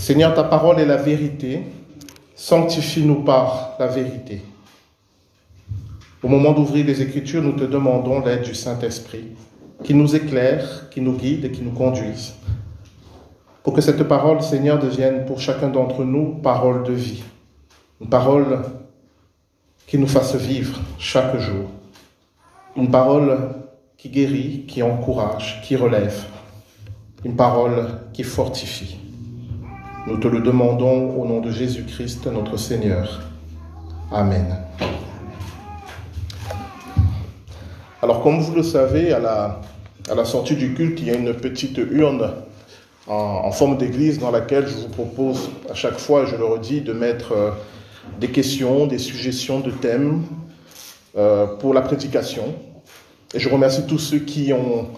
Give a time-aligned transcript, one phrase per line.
[0.00, 1.60] Seigneur, ta parole est la vérité.
[2.34, 4.40] Sanctifie-nous par la vérité.
[6.22, 9.26] Au moment d'ouvrir les Écritures, nous te demandons l'aide du Saint-Esprit,
[9.84, 12.32] qui nous éclaire, qui nous guide et qui nous conduise.
[13.62, 17.22] Pour que cette parole, Seigneur, devienne pour chacun d'entre nous parole de vie.
[18.00, 18.62] Une parole
[19.86, 21.68] qui nous fasse vivre chaque jour.
[22.74, 23.36] Une parole
[23.98, 26.24] qui guérit, qui encourage, qui relève.
[27.22, 28.96] Une parole qui fortifie.
[30.06, 33.20] Nous te le demandons au nom de Jésus-Christ, notre Seigneur.
[34.10, 34.56] Amen.
[38.00, 41.76] Alors, comme vous le savez, à la, sortie du culte, il y a une petite
[41.76, 42.32] urne
[43.06, 46.80] en, en forme d'église dans laquelle je vous propose à chaque fois, je le redis,
[46.80, 47.50] de mettre euh,
[48.18, 50.22] des questions, des suggestions de thèmes
[51.18, 52.54] euh, pour la prédication.
[53.34, 54.88] Et je remercie tous ceux qui ont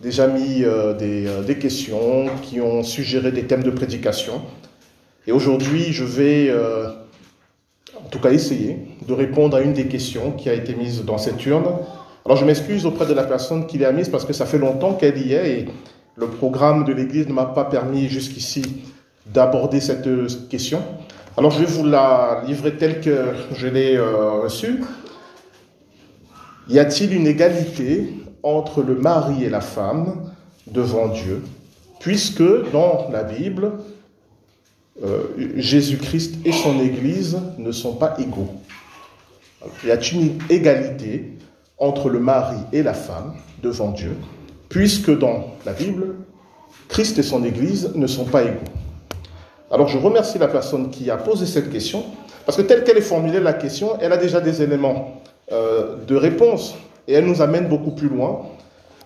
[0.00, 4.42] déjà mis euh, des, euh, des, questions, qui ont suggéré des thèmes de prédication.
[5.26, 6.88] Et aujourd'hui, je vais, euh,
[7.96, 11.18] en tout cas, essayer de répondre à une des questions qui a été mise dans
[11.18, 11.66] cette urne.
[12.24, 14.94] Alors, je m'excuse auprès de la personne qui l'a mise parce que ça fait longtemps
[14.94, 15.68] qu'elle y est et
[16.16, 18.62] le programme de l'Église ne m'a pas permis jusqu'ici
[19.26, 20.08] d'aborder cette
[20.48, 20.82] question.
[21.36, 24.82] Alors, je vais vous la livrer telle que je l'ai euh, reçue.
[26.68, 28.12] Y a-t-il une égalité
[28.42, 30.30] entre le mari et la femme
[30.66, 31.42] devant Dieu,
[31.98, 33.72] puisque dans la Bible,
[35.04, 35.24] euh,
[35.56, 38.50] Jésus-Christ et son Église ne sont pas égaux.
[39.82, 41.32] Il y a une égalité
[41.78, 44.16] entre le mari et la femme devant Dieu,
[44.68, 46.14] puisque dans la Bible,
[46.88, 48.58] Christ et son Église ne sont pas égaux?
[49.70, 52.04] Alors je remercie la personne qui a posé cette question,
[52.44, 56.16] parce que telle qu'elle est formulée la question, elle a déjà des éléments euh, de
[56.16, 56.74] réponse
[57.10, 58.42] et elle nous amène beaucoup plus loin.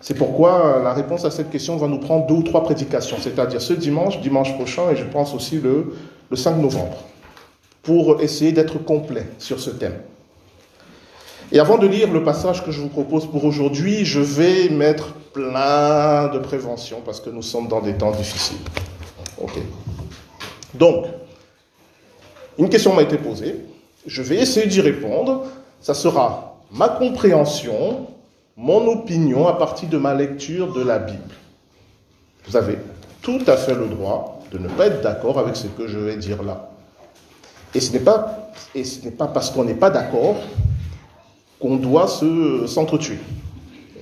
[0.02, 3.62] C'est pourquoi la réponse à cette question va nous prendre deux ou trois prédications, c'est-à-dire
[3.62, 5.94] ce dimanche, dimanche prochain, et je pense aussi le,
[6.30, 6.98] le 5 novembre,
[7.82, 9.94] pour essayer d'être complet sur ce thème.
[11.50, 15.14] Et avant de lire le passage que je vous propose pour aujourd'hui, je vais mettre
[15.32, 18.58] plein de préventions parce que nous sommes dans des temps difficiles.
[19.40, 19.58] Ok.
[20.74, 21.06] Donc,
[22.58, 23.64] une question m'a été posée.
[24.06, 25.44] Je vais essayer d'y répondre.
[25.80, 28.08] Ça sera ma compréhension,
[28.56, 31.34] mon opinion à partir de ma lecture de la Bible.
[32.46, 32.78] Vous avez
[33.22, 36.16] tout à fait le droit de ne pas être d'accord avec ce que je vais
[36.16, 36.70] dire là.
[37.74, 40.36] Et ce n'est pas, et ce n'est pas parce qu'on n'est pas d'accord
[41.60, 43.18] qu'on doit se, s'entretuer.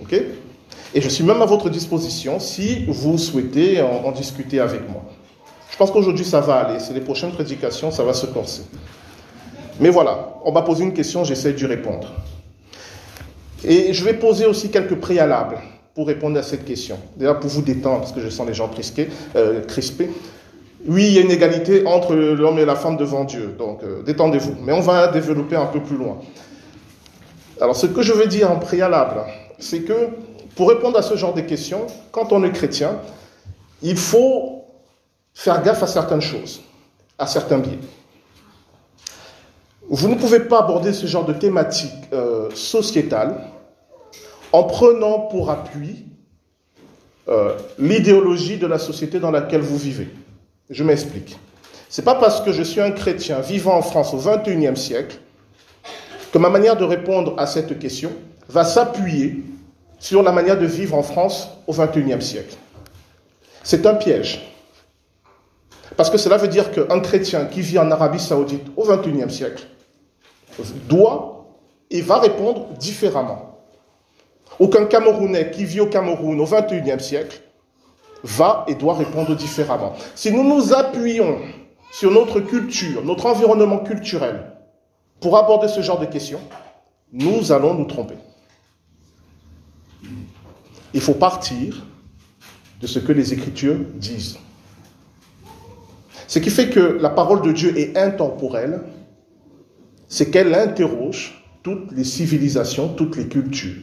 [0.03, 0.15] Ok?
[0.95, 5.03] Et je suis même à votre disposition si vous souhaitez en, en discuter avec moi.
[5.71, 6.81] Je pense qu'aujourd'hui ça va aller.
[6.81, 8.63] C'est les prochaines prédications, ça va se corser.
[9.81, 12.09] Mais voilà, on m'a posé une question, j'essaie d'y répondre.
[13.65, 15.59] Et je vais poser aussi quelques préalables
[15.95, 16.99] pour répondre à cette question.
[17.17, 18.71] D'ailleurs, pour vous détendre, parce que je sens les gens.
[19.37, 20.11] Euh, crispés.
[20.87, 23.55] Oui, il y a une égalité entre l'homme et la femme devant Dieu.
[23.57, 24.57] Donc, euh, détendez-vous.
[24.65, 26.19] Mais on va développer un peu plus loin.
[27.61, 29.21] Alors, ce que je veux dire en préalable,
[29.59, 30.09] c'est que
[30.57, 32.99] pour répondre à ce genre de questions, quand on est chrétien,
[33.83, 34.65] il faut
[35.35, 36.63] faire gaffe à certaines choses,
[37.19, 37.79] à certains biais.
[39.93, 43.43] Vous ne pouvez pas aborder ce genre de thématique euh, sociétale
[44.51, 46.07] en prenant pour appui
[47.29, 50.09] euh, l'idéologie de la société dans laquelle vous vivez.
[50.71, 51.39] Je m'explique.
[51.91, 55.19] C'est pas parce que je suis un chrétien vivant en France au XXIe siècle
[56.33, 58.13] que ma manière de répondre à cette question
[58.49, 59.45] va s'appuyer
[59.99, 62.57] sur la manière de vivre en France au XXIe siècle.
[63.63, 64.41] C'est un piège.
[65.99, 69.67] Parce que cela veut dire qu'un chrétien qui vit en Arabie saoudite au XXIe siècle
[70.89, 71.47] doit
[71.91, 73.59] et va répondre différemment.
[74.59, 77.43] Aucun Camerounais qui vit au Cameroun au XXIe siècle
[78.23, 79.95] va et doit répondre différemment.
[80.15, 81.39] Si nous nous appuyons
[81.91, 84.53] sur notre culture, notre environnement culturel,
[85.21, 86.41] pour aborder ce genre de questions,
[87.13, 88.17] nous allons nous tromper.
[90.95, 91.87] Il faut partir
[92.81, 94.39] de ce que les Écritures disent.
[96.27, 98.81] Ce qui fait que la parole de Dieu est intemporelle,
[100.13, 103.81] c'est qu'elle interroge toutes les civilisations, toutes les cultures.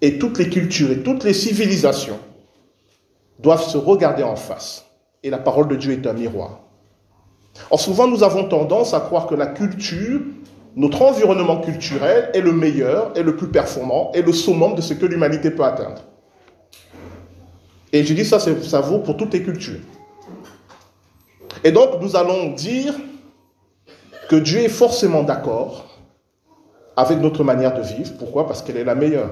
[0.00, 2.20] Et toutes les cultures et toutes les civilisations
[3.40, 4.86] doivent se regarder en face.
[5.24, 6.60] Et la parole de Dieu est un miroir.
[7.72, 10.20] Or, souvent, nous avons tendance à croire que la culture,
[10.76, 14.94] notre environnement culturel, est le meilleur, est le plus performant, est le summum de ce
[14.94, 16.02] que l'humanité peut atteindre.
[17.92, 19.80] Et je dis ça, ça vaut pour toutes les cultures.
[21.64, 22.94] Et donc, nous allons dire
[24.28, 25.86] que Dieu est forcément d'accord
[26.96, 28.12] avec notre manière de vivre.
[28.18, 28.46] Pourquoi?
[28.46, 29.30] Parce qu'elle est la meilleure.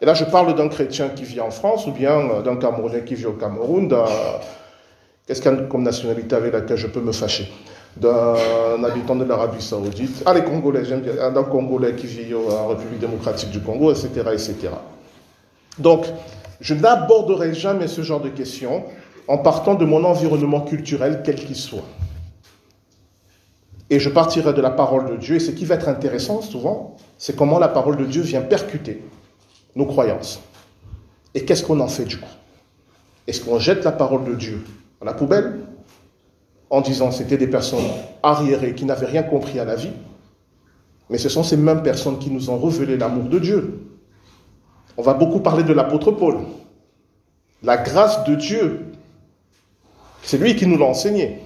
[0.00, 3.14] Et là, je parle d'un chrétien qui vit en France, ou bien d'un Camerounais qui
[3.14, 4.04] vit au Cameroun, d'un
[5.26, 7.50] Qu'est-ce qu'il y a comme nationalité avec laquelle je peux me fâcher?
[7.96, 12.68] D'un habitant de l'Arabie Saoudite, ah les Congolais, j'aime bien, d'un Congolais qui vit en
[12.68, 14.54] République démocratique du Congo, etc., etc.
[15.78, 16.04] Donc,
[16.60, 18.84] je n'aborderai jamais ce genre de questions
[19.26, 21.82] en partant de mon environnement culturel, quel qu'il soit.
[23.90, 25.36] Et je partirai de la parole de Dieu.
[25.36, 29.02] Et ce qui va être intéressant souvent, c'est comment la parole de Dieu vient percuter
[29.76, 30.40] nos croyances.
[31.34, 32.28] Et qu'est-ce qu'on en fait du coup?
[33.26, 34.64] Est-ce qu'on jette la parole de Dieu
[35.00, 35.60] à la poubelle
[36.70, 37.84] en disant c'était des personnes
[38.22, 39.92] arriérées qui n'avaient rien compris à la vie?
[41.10, 43.80] Mais ce sont ces mêmes personnes qui nous ont révélé l'amour de Dieu.
[44.96, 46.38] On va beaucoup parler de l'apôtre Paul.
[47.62, 48.86] La grâce de Dieu,
[50.22, 51.38] c'est lui qui nous l'a enseigné.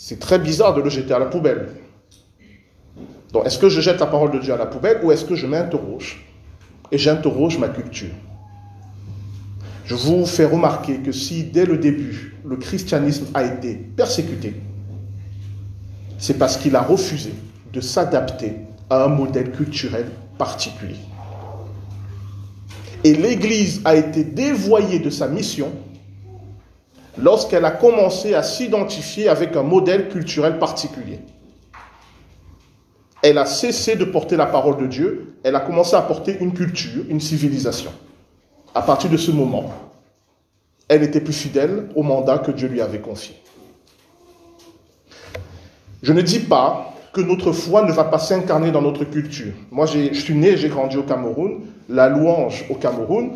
[0.00, 1.70] C'est très bizarre de le jeter à la poubelle.
[3.32, 5.34] Donc, est-ce que je jette la parole de Dieu à la poubelle ou est-ce que
[5.34, 6.24] je m'interroge
[6.92, 8.14] et j'interroge ma culture?
[9.84, 14.54] Je vous fais remarquer que si dès le début, le christianisme a été persécuté,
[16.16, 17.34] c'est parce qu'il a refusé
[17.72, 18.52] de s'adapter
[18.88, 20.06] à un modèle culturel
[20.38, 21.00] particulier.
[23.02, 25.72] Et l'Église a été dévoyée de sa mission
[27.20, 31.20] lorsqu'elle a commencé à s'identifier avec un modèle culturel particulier.
[33.22, 36.52] Elle a cessé de porter la parole de Dieu, elle a commencé à porter une
[36.52, 37.90] culture, une civilisation.
[38.74, 39.72] À partir de ce moment,
[40.86, 43.34] elle était plus fidèle au mandat que Dieu lui avait confié.
[46.02, 49.52] Je ne dis pas que notre foi ne va pas s'incarner dans notre culture.
[49.72, 51.62] Moi, je suis né, j'ai grandi au Cameroun.
[51.88, 53.32] La louange au Cameroun,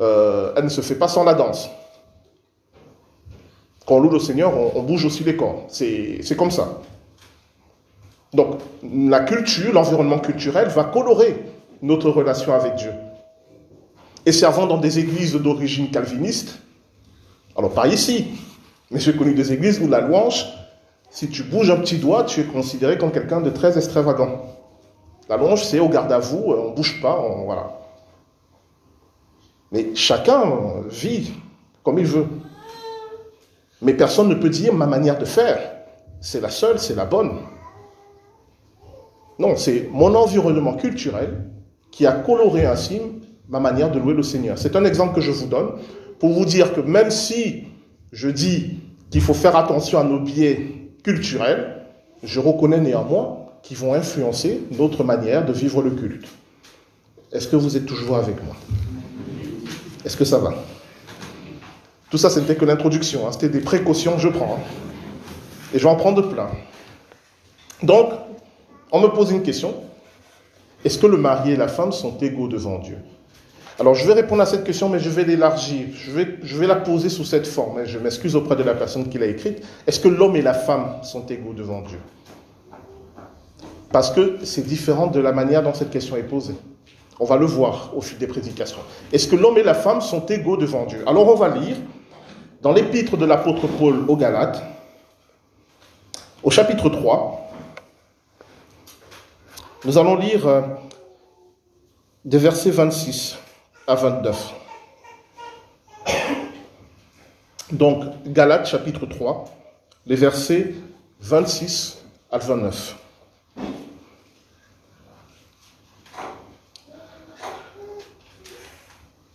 [0.00, 1.70] euh, elle ne se fait pas sans la danse.
[3.92, 5.66] Quand on loue le Seigneur, on, bouge aussi les corps.
[5.68, 6.80] C'est comme ça.
[8.32, 11.44] Donc, la culture, l'environnement culturel va colorer
[11.82, 12.92] notre relation avec Dieu.
[14.24, 16.58] Et servant dans des églises d'origine calviniste,
[17.54, 18.28] alors pas ici,
[18.90, 20.46] mais j'ai connu des églises où la louange,
[21.10, 24.40] si tu bouges un petit doigt, tu es considéré comme quelqu'un de très extravagant.
[25.28, 27.78] La louange, c'est au garde à vous, on ne bouge pas, voilà.
[29.70, 30.44] Mais chacun
[30.88, 31.30] vit
[31.82, 32.26] comme il veut.
[33.82, 35.58] Mais personne ne peut dire ma manière de faire,
[36.20, 37.40] c'est la seule, c'est la bonne.
[39.38, 41.50] Non, c'est mon environnement culturel
[41.90, 43.00] qui a coloré ainsi
[43.48, 44.56] ma manière de louer le Seigneur.
[44.56, 45.72] C'est un exemple que je vous donne
[46.20, 47.64] pour vous dire que même si
[48.12, 48.78] je dis
[49.10, 51.82] qu'il faut faire attention à nos biais culturels,
[52.22, 56.28] je reconnais néanmoins qu'ils vont influencer notre manière de vivre le culte.
[57.32, 58.54] Est-ce que vous êtes toujours avec moi?
[60.04, 60.54] Est-ce que ça va?
[62.12, 63.26] Tout ça, ce n'était que l'introduction.
[63.26, 63.32] Hein.
[63.32, 64.58] C'était des précautions que je prends.
[64.58, 64.62] Hein.
[65.72, 66.50] Et je vais en prendre plein.
[67.82, 68.10] Donc,
[68.90, 69.76] on me pose une question.
[70.84, 72.98] Est-ce que le mari et la femme sont égaux devant Dieu?
[73.80, 75.86] Alors, je vais répondre à cette question, mais je vais l'élargir.
[75.94, 77.78] Je vais, je vais la poser sous cette forme.
[77.78, 77.84] Hein.
[77.86, 79.64] Je m'excuse auprès de la personne qui l'a écrite.
[79.86, 81.98] Est-ce que l'homme et la femme sont égaux devant Dieu?
[83.90, 86.56] Parce que c'est différent de la manière dont cette question est posée.
[87.20, 88.80] On va le voir au fil des prédications.
[89.14, 91.02] Est-ce que l'homme et la femme sont égaux devant Dieu?
[91.06, 91.76] Alors, on va lire
[92.62, 94.62] dans l'épître de l'apôtre Paul aux Galates,
[96.44, 97.52] au chapitre 3,
[99.84, 100.62] nous allons lire euh,
[102.24, 103.36] des versets 26
[103.88, 104.54] à 29.
[107.72, 109.44] Donc, Galates chapitre 3,
[110.06, 110.74] les versets
[111.20, 111.98] 26
[112.30, 112.96] à 29.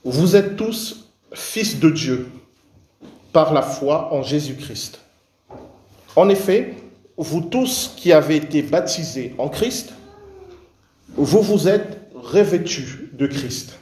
[0.06, 2.30] Vous êtes tous fils de Dieu
[3.38, 5.00] par la foi en Jésus-Christ.
[6.16, 6.74] En effet,
[7.18, 9.94] vous tous qui avez été baptisés en Christ,
[11.16, 13.78] vous vous êtes revêtus de Christ.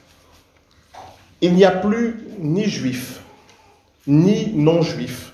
[1.40, 3.22] Il n'y a plus ni juif,
[4.06, 5.32] ni non-juif.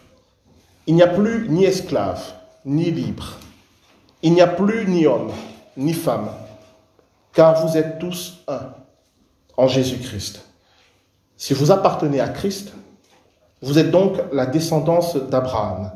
[0.87, 2.23] Il n'y a plus ni esclave,
[2.64, 3.38] ni libre.
[4.23, 5.33] Il n'y a plus ni homme,
[5.76, 6.31] ni femme,
[7.33, 8.73] car vous êtes tous un
[9.57, 10.43] en Jésus-Christ.
[11.37, 12.73] Si vous appartenez à Christ,
[13.62, 15.92] vous êtes donc la descendance d'Abraham.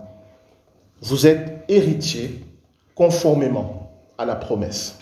[1.02, 2.44] Vous êtes héritier
[2.94, 4.98] conformément à la promesse.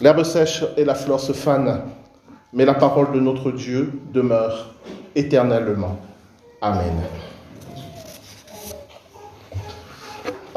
[0.00, 1.82] L'herbe sèche et la fleur se fanent,
[2.52, 4.74] mais la parole de notre Dieu demeure
[5.14, 5.98] éternellement.
[6.60, 6.94] Amen.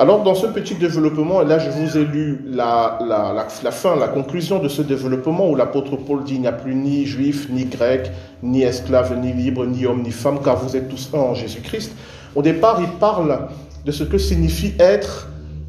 [0.02, 4.60] Alors, dans ce petit développement, là, je vous ai lu la, la, fin, la conclusion
[4.60, 8.10] de ce développement où l'apôtre Paul dit il n'y a plus ni juif, ni grec,
[8.42, 11.92] ni esclave, ni libre, ni homme, ni femme, car vous êtes tous un en Jésus-Christ.
[12.34, 13.50] Au départ, il parle
[13.84, 15.28] de ce que signifie être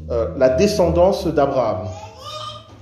[0.09, 1.89] euh, la descendance d'Abraham.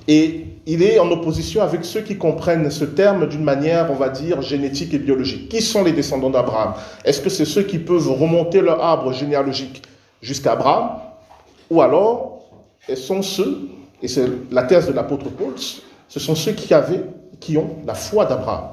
[0.07, 4.09] Et il est en opposition avec ceux qui comprennent ce terme d'une manière, on va
[4.09, 5.49] dire, génétique et biologique.
[5.49, 6.73] Qui sont les descendants d'Abraham?
[7.03, 9.81] Est-ce que c'est ceux qui peuvent remonter leur arbre généalogique
[10.21, 11.08] jusqu'à Abraham?
[11.69, 12.41] Ou alors,
[12.87, 13.69] ce sont ceux,
[14.01, 15.53] et c'est la thèse de l'apôtre Paul,
[16.07, 17.03] ce sont ceux qui avaient,
[17.39, 18.69] qui ont la foi d'Abraham.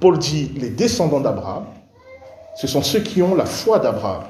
[0.00, 1.64] Paul dit les descendants d'Abraham,
[2.56, 4.24] ce sont ceux qui ont la foi d'Abraham.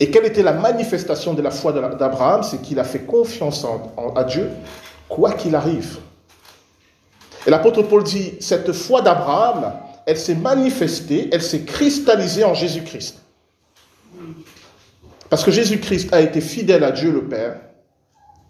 [0.00, 2.42] Et quelle était la manifestation de la foi d'Abraham?
[2.42, 3.66] C'est qu'il a fait confiance
[4.14, 4.48] à Dieu,
[5.08, 5.98] quoi qu'il arrive.
[7.46, 9.72] Et l'apôtre Paul dit, cette foi d'Abraham,
[10.06, 13.20] elle s'est manifestée, elle s'est cristallisée en Jésus-Christ.
[15.30, 17.60] Parce que Jésus-Christ a été fidèle à Dieu le Père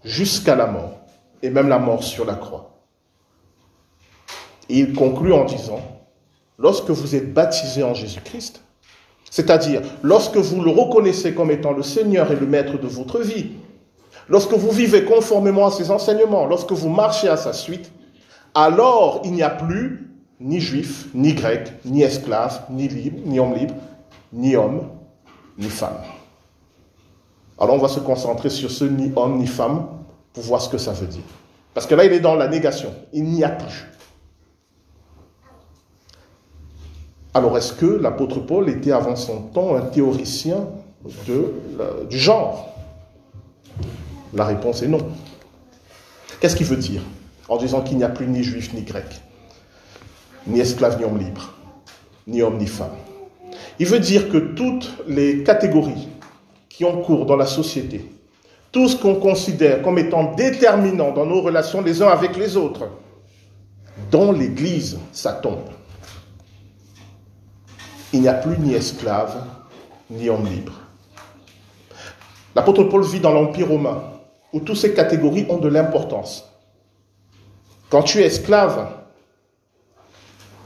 [0.04, 1.00] jusqu'à la mort,
[1.42, 2.78] et même la mort sur la croix.
[4.68, 5.80] Et il conclut en disant,
[6.58, 8.62] lorsque vous êtes baptisé en Jésus-Christ,
[9.30, 13.52] c'est-à-dire lorsque vous le reconnaissez comme étant le Seigneur et le Maître de votre vie,
[14.28, 17.90] lorsque vous vivez conformément à ses enseignements, lorsque vous marchez à sa suite,
[18.54, 23.54] alors il n'y a plus ni juif, ni grec, ni esclave, ni libre, ni homme
[23.54, 23.74] libre,
[24.32, 24.88] ni homme,
[25.58, 25.98] ni femme.
[27.60, 29.86] Alors on va se concentrer sur ce ni homme, ni femme
[30.32, 31.22] pour voir ce que ça veut dire.
[31.74, 32.92] Parce que là, il est dans la négation.
[33.12, 33.86] Il n'y a plus.
[37.34, 40.66] Alors, est-ce que l'apôtre Paul était avant son temps un théoricien
[42.08, 42.74] du genre?
[44.34, 45.06] La réponse est non.
[46.40, 47.02] Qu'est-ce qu'il veut dire
[47.48, 49.20] en disant qu'il n'y a plus ni juif ni grec,
[50.46, 51.54] ni esclave ni homme libre,
[52.26, 52.96] ni homme ni femme?
[53.78, 56.08] Il veut dire que toutes les catégories
[56.78, 58.08] qui ont cours dans la société,
[58.70, 62.88] tout ce qu'on considère comme étant déterminant dans nos relations les uns avec les autres,
[64.10, 65.68] dans l'Église, ça tombe
[68.12, 69.44] il n'y a plus ni esclave,
[70.10, 70.72] ni homme libre.
[72.54, 74.02] L'apôtre Paul vit dans l'Empire romain,
[74.52, 76.50] où toutes ces catégories ont de l'importance.
[77.90, 78.88] Quand tu es esclave,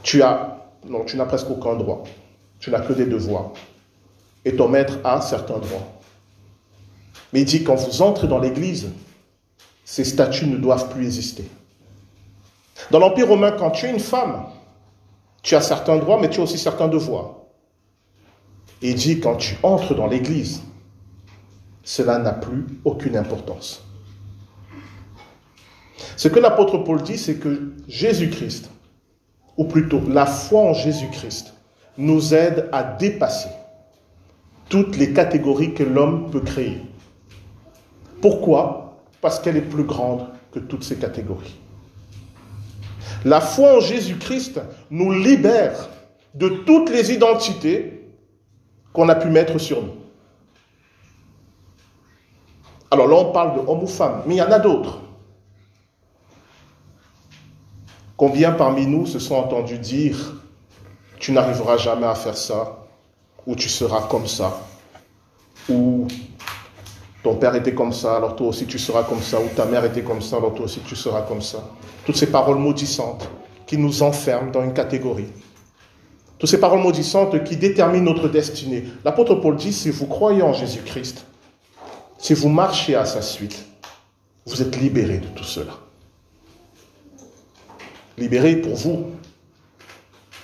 [0.01, 2.03] tu as, non, tu n'as presque aucun droit.
[2.59, 3.51] Tu n'as que des devoirs.
[4.45, 6.02] Et ton maître a certains droits.
[7.33, 8.89] Mais il dit, quand vous entrez dans l'Église,
[9.83, 11.45] ces statuts ne doivent plus exister.
[12.91, 14.45] Dans l'Empire romain, quand tu es une femme,
[15.41, 17.37] tu as certains droits, mais tu as aussi certains devoirs.
[18.81, 20.61] Et il dit, quand tu entres dans l'Église,
[21.83, 23.83] cela n'a plus aucune importance.
[26.15, 28.69] Ce que l'apôtre Paul dit, c'est que Jésus-Christ,
[29.57, 31.53] ou plutôt la foi en Jésus-Christ,
[31.97, 33.49] nous aide à dépasser
[34.69, 36.81] toutes les catégories que l'homme peut créer.
[38.23, 39.03] Pourquoi?
[39.19, 41.59] Parce qu'elle est plus grande que toutes ces catégories.
[43.25, 45.89] La foi en Jésus-Christ nous libère
[46.33, 48.07] de toutes les identités
[48.93, 49.95] qu'on a pu mettre sur nous.
[52.91, 54.99] Alors là, on parle de homme ou femme, mais il y en a d'autres.
[58.15, 60.41] Combien parmi nous se sont entendus dire
[61.19, 62.85] Tu n'arriveras jamais à faire ça,
[63.45, 64.61] ou tu seras comme ça,
[67.23, 69.85] ton père était comme ça, alors toi aussi tu seras comme ça, ou ta mère
[69.85, 71.71] était comme ça, alors toi aussi tu seras comme ça.
[72.05, 73.29] Toutes ces paroles maudissantes
[73.65, 75.29] qui nous enferment dans une catégorie.
[76.37, 78.83] Toutes ces paroles maudissantes qui déterminent notre destinée.
[79.05, 81.25] L'apôtre Paul dit, si vous croyez en Jésus-Christ,
[82.17, 83.65] si vous marchez à sa suite,
[84.45, 85.71] vous êtes libérés de tout cela.
[88.17, 89.05] Libérés pour vous.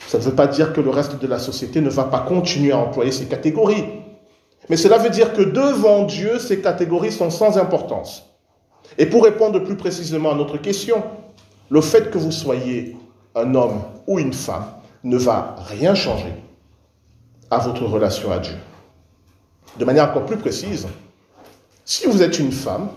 [0.07, 2.71] Ça ne veut pas dire que le reste de la société ne va pas continuer
[2.71, 3.83] à employer ces catégories.
[4.69, 8.23] Mais cela veut dire que devant Dieu, ces catégories sont sans importance.
[8.97, 11.03] Et pour répondre plus précisément à notre question,
[11.69, 12.95] le fait que vous soyez
[13.35, 14.65] un homme ou une femme
[15.03, 16.33] ne va rien changer
[17.49, 18.55] à votre relation à Dieu.
[19.77, 20.87] De manière encore plus précise,
[21.85, 22.89] si vous êtes une femme,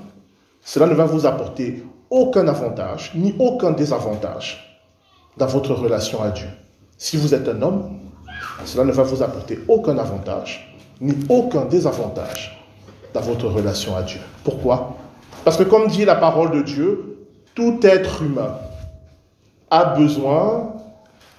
[0.63, 4.85] cela ne va vous apporter aucun avantage ni aucun désavantage
[5.39, 6.49] dans votre relation à Dieu.
[6.99, 7.99] Si vous êtes un homme,
[8.65, 12.59] cela ne va vous apporter aucun avantage ni aucun désavantage
[13.15, 14.21] dans votre relation à Dieu.
[14.45, 14.97] Pourquoi?
[15.45, 17.19] Parce que comme dit la parole de Dieu,
[17.55, 18.57] tout être humain
[19.71, 20.75] a besoin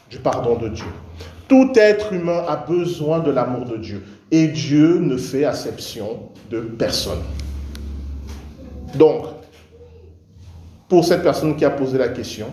[0.10, 0.86] du pardon de Dieu.
[1.48, 4.04] Tout être humain a besoin de l'amour de Dieu.
[4.32, 7.22] Et Dieu ne fait exception de personne.
[8.96, 9.26] Donc,
[10.88, 12.48] pour cette personne qui a posé la question,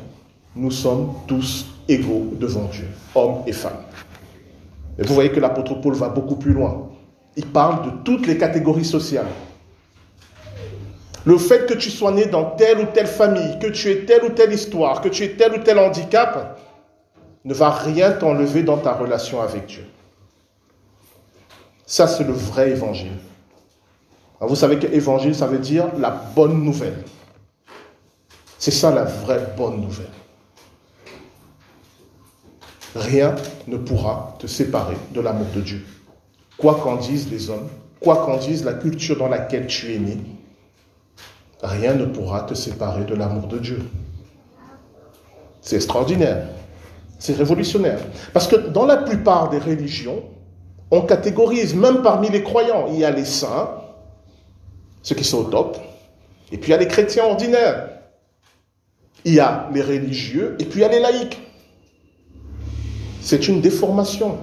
[0.54, 3.84] nous sommes tous égaux devant Dieu, hommes et femmes.
[4.98, 6.89] Et vous voyez que l'apôtre Paul va beaucoup plus loin.
[7.36, 9.26] Il parle de toutes les catégories sociales.
[11.24, 14.24] Le fait que tu sois né dans telle ou telle famille, que tu aies telle
[14.24, 16.58] ou telle histoire, que tu aies tel ou tel handicap,
[17.44, 19.84] ne va rien t'enlever dans ta relation avec Dieu.
[21.86, 23.12] Ça, c'est le vrai évangile.
[24.40, 27.04] vous savez que évangile, ça veut dire la bonne nouvelle.
[28.58, 30.10] C'est ça la vraie bonne nouvelle.
[32.94, 33.34] Rien
[33.66, 35.84] ne pourra te séparer de l'amour de Dieu.
[36.60, 37.68] Quoi qu'en disent les hommes,
[38.00, 40.18] quoi qu'en dise la culture dans laquelle tu es né,
[41.62, 43.82] rien ne pourra te séparer de l'amour de Dieu.
[45.62, 46.48] C'est extraordinaire.
[47.18, 48.00] C'est révolutionnaire.
[48.32, 50.22] Parce que dans la plupart des religions,
[50.90, 53.70] on catégorise, même parmi les croyants, il y a les saints,
[55.02, 55.78] ceux qui sont au top,
[56.52, 57.88] et puis il y a les chrétiens ordinaires.
[59.24, 61.38] Il y a les religieux, et puis il y a les laïcs.
[63.20, 64.38] C'est une déformation,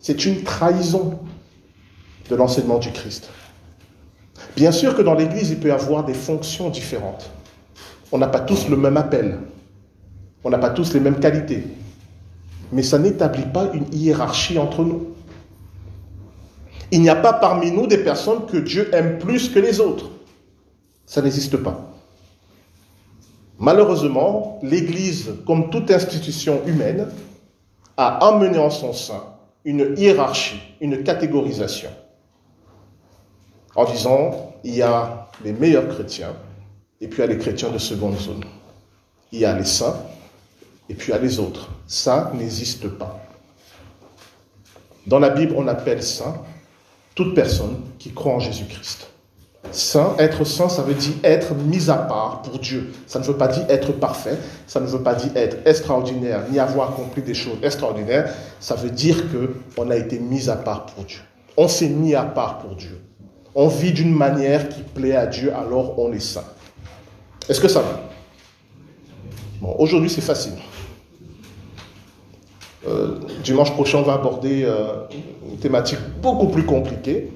[0.00, 1.20] c'est une trahison
[2.28, 3.28] de l'enseignement du Christ.
[4.56, 7.30] Bien sûr que dans l'Église, il peut y avoir des fonctions différentes.
[8.12, 9.38] On n'a pas tous le même appel.
[10.44, 11.64] On n'a pas tous les mêmes qualités.
[12.72, 15.08] Mais ça n'établit pas une hiérarchie entre nous.
[16.90, 20.10] Il n'y a pas parmi nous des personnes que Dieu aime plus que les autres.
[21.04, 21.92] Ça n'existe pas.
[23.58, 27.08] Malheureusement, l'Église, comme toute institution humaine,
[27.96, 29.22] a amené en son sein
[29.64, 31.88] une hiérarchie, une catégorisation,
[33.76, 36.34] en disant, il y a les meilleurs chrétiens,
[37.00, 38.44] et puis il y a les chrétiens de seconde zone.
[39.32, 39.96] Il y a les saints,
[40.88, 41.68] et puis il y a les autres.
[41.86, 43.20] Ça n'existe pas.
[45.06, 46.34] Dans la Bible, on appelle saint
[47.14, 49.08] toute personne qui croit en Jésus-Christ.
[49.72, 52.92] Saint, être saint, ça veut dire être mis à part pour Dieu.
[53.06, 56.58] Ça ne veut pas dire être parfait, ça ne veut pas dire être extraordinaire, ni
[56.58, 58.32] avoir accompli des choses extraordinaires.
[58.60, 61.20] Ça veut dire que on a été mis à part pour Dieu.
[61.56, 63.00] On s'est mis à part pour Dieu.
[63.58, 66.44] On vit d'une manière qui plaît à Dieu, alors on est saint.
[67.48, 68.02] Est-ce que ça va?
[69.62, 70.52] Bon, aujourd'hui c'est facile.
[72.86, 75.06] Euh, dimanche prochain, on va aborder euh,
[75.50, 77.32] une thématique beaucoup plus compliquée.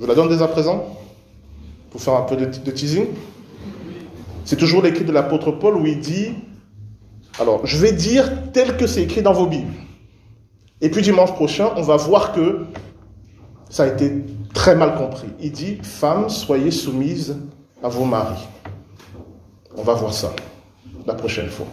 [0.00, 0.98] Je la donne dès à présent
[1.90, 3.06] pour faire un peu de teasing.
[4.44, 6.32] C'est toujours l'écrit de l'apôtre Paul où il dit,
[7.38, 9.72] alors je vais dire tel que c'est écrit dans vos Bibles.
[10.80, 12.66] Et puis dimanche prochain, on va voir que
[13.72, 14.12] ça a été
[14.52, 15.28] très mal compris.
[15.40, 17.38] Il dit, femmes, soyez soumises
[17.82, 18.46] à vos maris.
[19.74, 20.30] On va voir ça
[21.06, 21.64] la prochaine fois.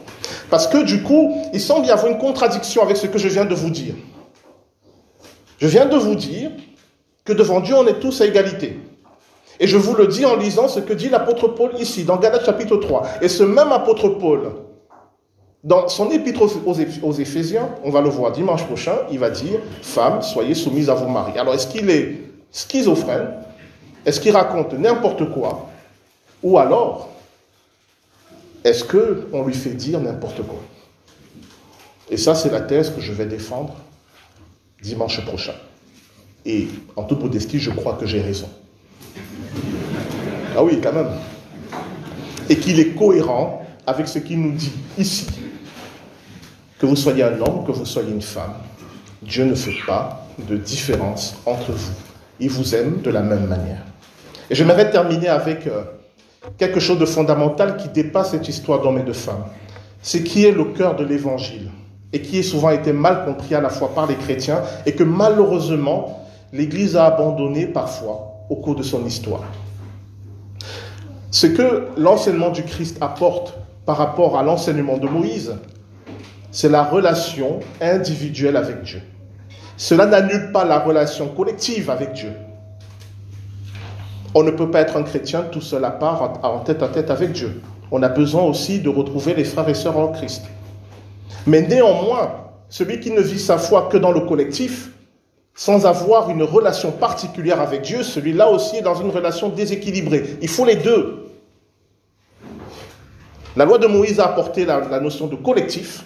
[0.49, 3.43] Parce que du coup, il semble y avoir une contradiction avec ce que je viens
[3.43, 3.95] de vous dire.
[5.57, 6.51] Je viens de vous dire
[7.25, 8.79] que devant Dieu, on est tous à égalité.
[9.59, 12.45] Et je vous le dis en lisant ce que dit l'apôtre Paul ici, dans Galates
[12.45, 13.07] chapitre 3.
[13.21, 14.53] Et ce même apôtre Paul,
[15.63, 16.41] dans son épître
[17.03, 20.93] aux Éphésiens, on va le voir dimanche prochain, il va dire, femmes, soyez soumises à
[20.93, 21.37] vos maris.
[21.37, 23.33] Alors est-ce qu'il est schizophrène?
[24.05, 25.69] Est-ce qu'il raconte n'importe quoi?
[26.41, 27.09] Ou alors,
[28.63, 30.59] est-ce qu'on lui fait dire n'importe quoi?
[32.09, 33.75] Et ça, c'est la thèse que je vais défendre
[34.81, 35.53] dimanche prochain.
[36.45, 38.47] Et en toute modestie, je crois que j'ai raison.
[40.55, 41.11] Ah oui, quand même.
[42.49, 45.27] Et qu'il est cohérent avec ce qu'il nous dit ici.
[46.79, 48.53] Que vous soyez un homme, que vous soyez une femme,
[49.21, 51.93] Dieu ne fait pas de différence entre vous.
[52.39, 53.83] Il vous aime de la même manière.
[54.49, 55.83] Et j'aimerais terminer avec euh,
[56.57, 59.43] quelque chose de fondamental qui dépasse cette histoire d'hommes et de femmes.
[60.01, 61.69] C'est qui est le cœur de l'évangile
[62.13, 65.03] et qui est souvent été mal compris à la fois par les chrétiens et que
[65.03, 69.43] malheureusement l'Église a abandonné parfois au cours de son histoire.
[71.29, 73.53] Ce que l'enseignement du Christ apporte
[73.85, 75.55] par rapport à l'enseignement de Moïse,
[76.51, 79.01] c'est la relation individuelle avec Dieu.
[79.77, 82.33] Cela n'annule pas la relation collective avec Dieu.
[84.35, 87.09] On ne peut pas être un chrétien tout seul à part, en tête à tête
[87.09, 87.61] avec Dieu.
[87.91, 90.43] On a besoin aussi de retrouver les frères et sœurs en Christ.
[91.47, 92.31] Mais néanmoins,
[92.69, 94.89] celui qui ne vit sa foi que dans le collectif,
[95.55, 100.37] sans avoir une relation particulière avec Dieu, celui-là aussi est dans une relation déséquilibrée.
[100.41, 101.25] Il faut les deux.
[103.55, 106.03] La loi de Moïse a apporté la, la notion de collectif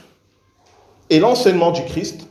[1.14, 2.28] et l'enseignement du Christ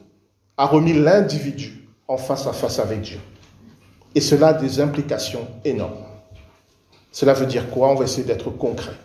[0.57, 3.21] a remis l'individu en face à face avec Dieu.
[4.16, 6.05] Et cela a des implications énormes.
[7.12, 7.90] Cela veut dire quoi?
[7.90, 8.97] On va essayer d'être concret.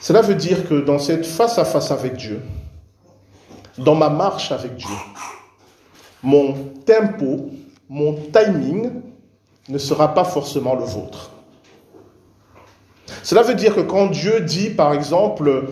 [0.00, 2.40] Cela veut dire que dans cette face à face avec Dieu,
[3.78, 4.96] dans ma marche avec Dieu,
[6.22, 6.54] mon
[6.86, 7.50] tempo,
[7.88, 8.92] mon timing
[9.68, 11.32] ne sera pas forcément le vôtre.
[13.24, 15.64] Cela veut dire que quand Dieu dit, par exemple,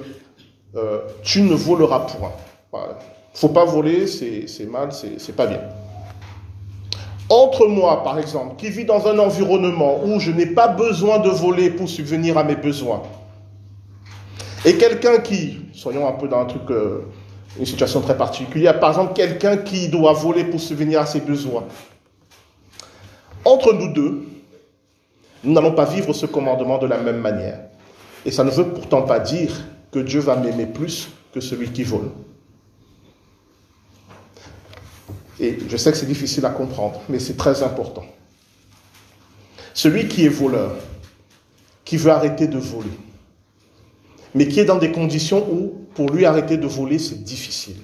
[0.76, 2.32] euh, tu ne voleras point,
[2.72, 5.61] il ne faut pas voler, c'est mal, c'est pas bien.
[7.28, 11.30] Entre moi, par exemple, qui vis dans un environnement où je n'ai pas besoin de
[11.30, 13.02] voler pour subvenir à mes besoins,
[14.64, 17.06] et quelqu'un qui, soyons un peu dans un truc, euh,
[17.58, 21.64] une situation très particulière, par exemple, quelqu'un qui doit voler pour subvenir à ses besoins.
[23.44, 24.22] Entre nous deux,
[25.42, 27.58] nous n'allons pas vivre ce commandement de la même manière.
[28.24, 29.50] Et ça ne veut pourtant pas dire
[29.92, 32.11] que Dieu va m'aimer plus que celui qui vole.
[35.38, 38.05] Et je sais que c'est difficile à comprendre, mais c'est très important.
[39.74, 40.76] Celui qui est voleur,
[41.85, 42.90] qui veut arrêter de voler,
[44.35, 47.76] mais qui est dans des conditions où pour lui arrêter de voler, c'est difficile.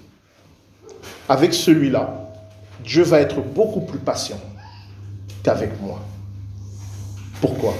[1.29, 2.33] Avec celui-là,
[2.85, 4.41] Dieu va être beaucoup plus patient
[5.43, 6.01] qu'avec moi.
[7.41, 7.75] Pourquoi?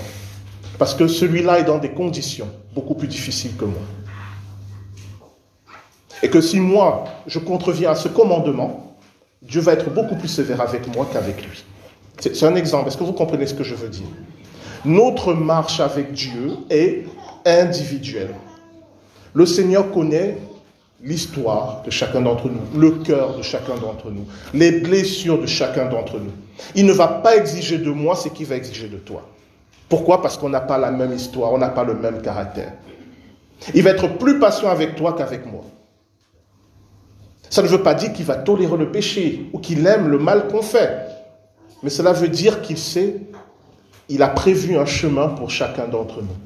[0.79, 3.81] Parce que celui-là est dans des conditions beaucoup plus difficiles que moi.
[6.23, 8.97] Et que si moi, je contreviens à ce commandement,
[9.43, 11.65] Dieu va être beaucoup plus sévère avec moi qu'avec lui.
[12.21, 12.89] C'est un exemple.
[12.89, 14.07] Est-ce que vous comprenez ce que je veux dire?
[14.85, 17.05] Notre marche avec Dieu est
[17.47, 18.35] individuelle.
[19.35, 20.39] Le Seigneur connaît
[21.03, 25.87] l'histoire de chacun d'entre nous, le cœur de chacun d'entre nous, les blessures de chacun
[25.87, 26.33] d'entre nous.
[26.75, 29.23] Il ne va pas exiger de moi ce qu'il va exiger de toi.
[29.89, 30.21] Pourquoi?
[30.21, 32.73] Parce qu'on n'a pas la même histoire, on n'a pas le même caractère.
[33.75, 35.63] Il va être plus patient avec toi qu'avec moi.
[37.51, 40.49] Ça ne veut pas dire qu'il va tolérer le péché ou qu'il aime le mal
[40.49, 41.07] qu'on fait.
[41.83, 43.17] Mais cela veut dire qu'il sait,
[44.09, 46.37] il a prévu un chemin pour chacun d'entre nous.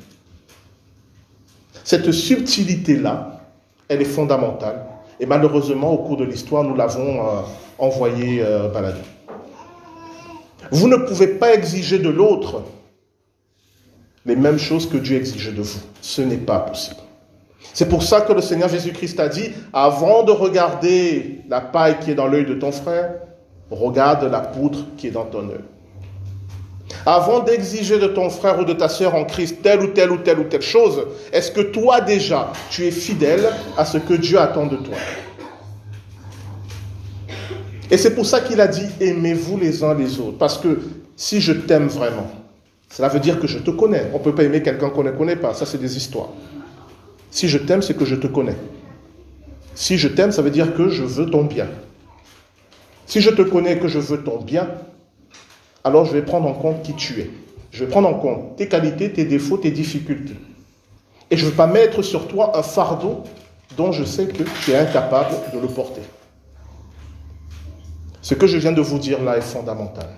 [1.84, 3.40] Cette subtilité-là,
[3.88, 4.86] elle est fondamentale.
[5.18, 7.40] Et malheureusement, au cours de l'histoire, nous l'avons euh,
[7.78, 9.00] envoyé euh, balader.
[10.70, 12.62] Vous ne pouvez pas exiger de l'autre
[14.24, 15.80] les mêmes choses que Dieu exige de vous.
[16.00, 17.01] Ce n'est pas possible.
[17.74, 22.10] C'est pour ça que le Seigneur Jésus-Christ a dit, avant de regarder la paille qui
[22.10, 23.14] est dans l'œil de ton frère,
[23.70, 25.64] regarde la poutre qui est dans ton œil.
[27.06, 30.18] Avant d'exiger de ton frère ou de ta sœur en Christ telle ou telle ou
[30.18, 34.38] telle ou telle chose, est-ce que toi déjà, tu es fidèle à ce que Dieu
[34.38, 34.96] attend de toi?
[37.90, 40.38] Et c'est pour ça qu'il a dit, aimez-vous les uns les autres.
[40.38, 40.80] Parce que
[41.16, 42.30] si je t'aime vraiment,
[42.90, 44.10] cela veut dire que je te connais.
[44.12, 45.54] On ne peut pas aimer quelqu'un qu'on ne connaît pas.
[45.54, 46.28] Ça, c'est des histoires.
[47.32, 48.56] Si je t'aime, c'est que je te connais.
[49.74, 51.66] Si je t'aime, ça veut dire que je veux ton bien.
[53.06, 54.68] Si je te connais et que je veux ton bien,
[55.82, 57.30] alors je vais prendre en compte qui tu es.
[57.70, 60.36] Je vais prendre en compte tes qualités, tes défauts, tes difficultés.
[61.30, 63.24] Et je ne veux pas mettre sur toi un fardeau
[63.78, 66.02] dont je sais que tu es incapable de le porter.
[68.20, 70.10] Ce que je viens de vous dire là est fondamental.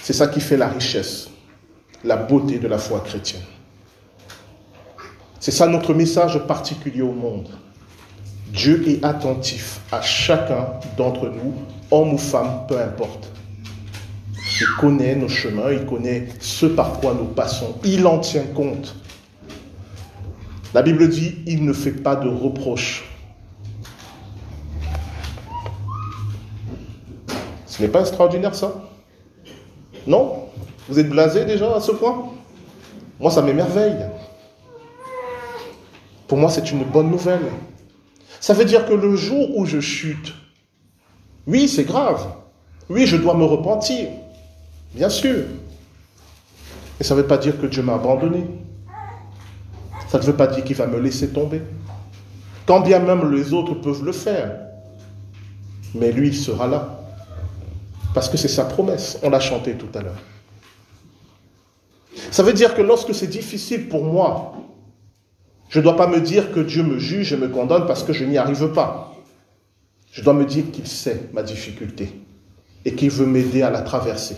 [0.00, 1.30] C'est ça qui fait la richesse,
[2.04, 3.42] la beauté de la foi chrétienne.
[5.44, 7.50] C'est ça notre message particulier au monde.
[8.48, 11.52] Dieu est attentif à chacun d'entre nous,
[11.90, 13.30] homme ou femme, peu importe.
[14.32, 18.96] Il connaît nos chemins, il connaît ce par quoi nous passons, il en tient compte.
[20.72, 23.04] La Bible dit, il ne fait pas de reproches.
[27.66, 28.82] Ce n'est pas extraordinaire ça?
[30.06, 30.46] Non?
[30.88, 32.30] Vous êtes blasé déjà à ce point?
[33.20, 34.06] Moi, ça m'émerveille.
[36.26, 37.46] Pour moi, c'est une bonne nouvelle.
[38.40, 40.34] Ça veut dire que le jour où je chute,
[41.46, 42.26] oui, c'est grave.
[42.88, 44.08] Oui, je dois me repentir.
[44.94, 45.44] Bien sûr.
[46.98, 48.46] Mais ça ne veut pas dire que Dieu m'a abandonné.
[50.08, 51.60] Ça ne veut pas dire qu'il va me laisser tomber.
[52.66, 54.56] Quand bien même les autres peuvent le faire.
[55.94, 57.00] Mais lui, il sera là.
[58.14, 59.18] Parce que c'est sa promesse.
[59.22, 60.22] On l'a chanté tout à l'heure.
[62.30, 64.54] Ça veut dire que lorsque c'est difficile pour moi
[65.74, 68.12] je ne dois pas me dire que Dieu me juge et me condamne parce que
[68.12, 69.12] je n'y arrive pas.
[70.12, 72.12] Je dois me dire qu'il sait ma difficulté
[72.84, 74.36] et qu'il veut m'aider à la traverser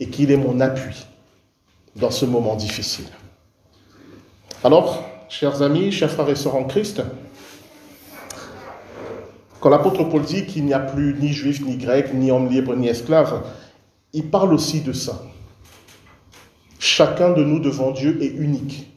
[0.00, 1.06] et qu'il est mon appui
[1.94, 3.04] dans ce moment difficile.
[4.64, 7.02] Alors, chers amis, chers frères et sœurs en Christ,
[9.60, 12.74] quand l'apôtre Paul dit qu'il n'y a plus ni juif, ni grec, ni homme libre,
[12.74, 13.44] ni esclave,
[14.12, 15.22] il parle aussi de ça.
[16.80, 18.88] Chacun de nous devant Dieu est unique.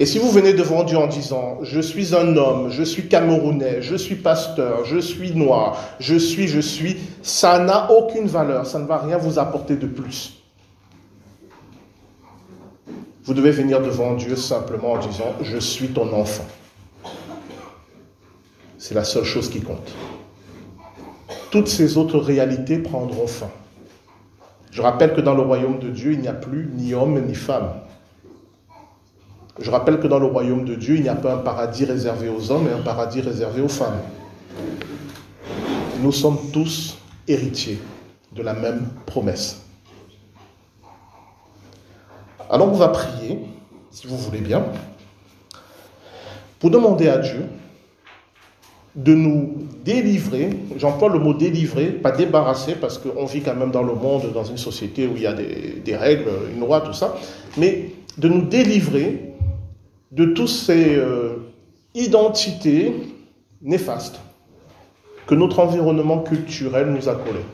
[0.00, 3.82] Et si vous venez devant Dieu en disant, je suis un homme, je suis camerounais,
[3.82, 8.78] je suis pasteur, je suis noir, je suis, je suis, ça n'a aucune valeur, ça
[8.78, 10.42] ne va rien vous apporter de plus.
[13.24, 16.46] Vous devez venir devant Dieu simplement en disant, je suis ton enfant.
[18.78, 19.92] C'est la seule chose qui compte.
[21.50, 23.50] Toutes ces autres réalités prendront fin.
[24.70, 27.34] Je rappelle que dans le royaume de Dieu, il n'y a plus ni homme ni
[27.34, 27.74] femme.
[29.60, 32.30] Je rappelle que dans le royaume de Dieu, il n'y a pas un paradis réservé
[32.30, 34.00] aux hommes et un paradis réservé aux femmes.
[36.00, 36.96] Nous sommes tous
[37.28, 37.78] héritiers
[38.32, 39.60] de la même promesse.
[42.48, 43.38] Alors on va prier,
[43.90, 44.64] si vous voulez bien,
[46.58, 47.44] pour demander à Dieu
[48.96, 53.82] de nous délivrer, j'emploie le mot délivrer, pas débarrasser, parce qu'on vit quand même dans
[53.82, 57.14] le monde, dans une société où il y a des, règles, une loi, tout ça,
[57.56, 59.29] mais de nous délivrer
[60.10, 61.36] de toutes ces euh,
[61.94, 62.94] identités
[63.62, 64.20] néfastes
[65.26, 67.44] que notre environnement culturel nous a collées.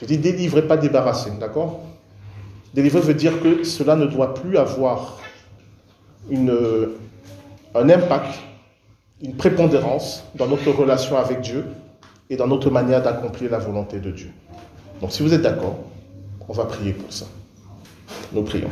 [0.00, 1.80] Je dis délivrer, pas débarrasser, d'accord?
[2.74, 5.18] Délivrer veut dire que cela ne doit plus avoir
[6.28, 6.52] une,
[7.74, 8.38] un impact,
[9.22, 11.64] une prépondérance dans notre relation avec Dieu
[12.28, 14.30] et dans notre manière d'accomplir la volonté de Dieu.
[15.00, 15.78] Donc si vous êtes d'accord,
[16.48, 17.26] on va prier pour ça.
[18.32, 18.70] Nous prions.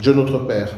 [0.00, 0.70] Dieu notre Père,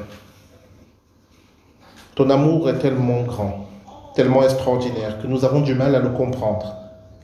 [2.16, 3.68] ton amour est tellement grand,
[4.16, 6.74] tellement extraordinaire, que nous avons du mal à le comprendre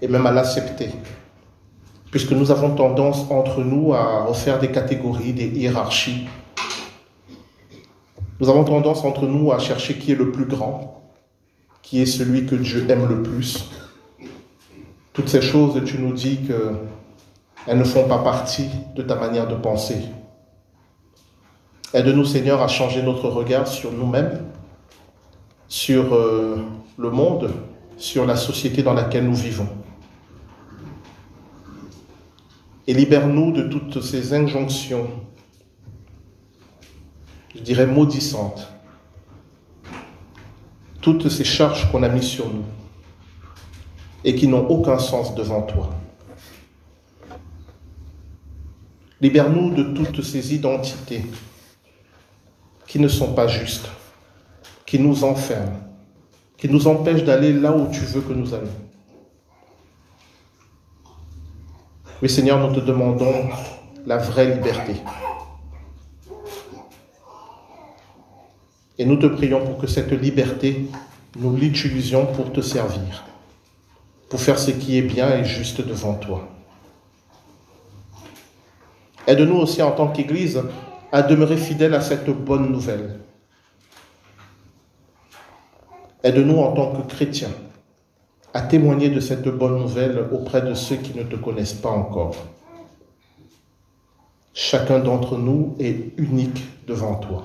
[0.00, 0.90] et même à l'accepter,
[2.12, 6.28] puisque nous avons tendance entre nous à refaire des catégories, des hiérarchies.
[8.38, 11.02] Nous avons tendance entre nous à chercher qui est le plus grand,
[11.82, 13.70] qui est celui que Dieu aime le plus.
[15.12, 19.56] Toutes ces choses, tu nous dis qu'elles ne font pas partie de ta manière de
[19.56, 19.96] penser.
[21.94, 24.44] Aide-nous, Seigneur, à changer notre regard sur nous-mêmes,
[25.68, 26.62] sur euh,
[26.98, 27.51] le monde,
[27.96, 29.68] sur la société dans laquelle nous vivons.
[32.87, 35.09] Et libère-nous de toutes ces injonctions,
[37.55, 38.70] je dirais maudissantes,
[41.01, 42.64] toutes ces charges qu'on a mises sur nous
[44.24, 45.88] et qui n'ont aucun sens devant toi.
[49.22, 51.22] Libère-nous de toutes ces identités
[52.88, 53.88] qui ne sont pas justes,
[54.87, 55.79] qui nous enferment,
[56.57, 58.66] qui nous empêchent d'aller là où tu veux que nous allions.
[62.22, 63.51] Oui Seigneur, nous te demandons
[64.07, 64.96] la vraie liberté.
[68.96, 70.88] Et nous te prions pour que cette liberté,
[71.37, 73.24] nous l'utilisions pour te servir,
[74.31, 76.48] pour faire ce qui est bien et juste devant toi.
[79.27, 80.62] Aide-nous aussi en tant qu'Église
[81.12, 83.21] à demeurer fidèle à cette bonne nouvelle.
[86.23, 87.53] Aide-nous en tant que chrétiens
[88.55, 92.35] à témoigner de cette bonne nouvelle auprès de ceux qui ne te connaissent pas encore.
[94.55, 97.44] Chacun d'entre nous est unique devant toi.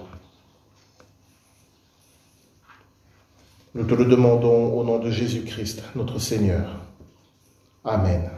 [3.75, 6.79] Nous te le demandons au nom de Jésus-Christ, notre Seigneur.
[7.83, 8.29] Amen.